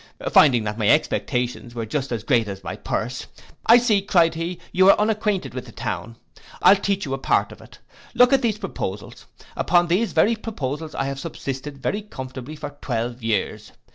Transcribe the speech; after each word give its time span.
Finding 0.31 0.63
that 0.63 0.79
my 0.79 0.89
expectations 0.89 1.75
were 1.75 1.85
just 1.85 2.11
as 2.11 2.23
great 2.23 2.47
as 2.47 2.63
my 2.63 2.75
purse, 2.75 3.27
I 3.67 3.77
see, 3.77 4.01
cried 4.01 4.33
he, 4.33 4.57
you 4.71 4.89
are 4.89 4.99
unacquainted 4.99 5.53
with 5.53 5.67
the 5.67 5.71
town, 5.71 6.15
I'll 6.59 6.75
teach 6.75 7.05
you 7.05 7.13
a 7.13 7.19
part 7.19 7.51
of 7.51 7.61
it. 7.61 7.77
Look 8.15 8.33
at 8.33 8.41
these 8.41 8.57
proposals, 8.57 9.27
upon 9.55 9.89
these 9.89 10.13
very 10.13 10.35
proposals 10.35 10.95
I 10.95 11.03
have 11.03 11.19
subsisted 11.19 11.77
very 11.83 12.01
comfortably 12.01 12.55
for 12.55 12.75
twelve 12.81 13.21
years. 13.21 13.73